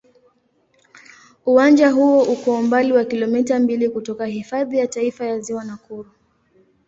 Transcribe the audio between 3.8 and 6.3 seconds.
kutoka Hifadhi ya Taifa ya Ziwa Nakuru.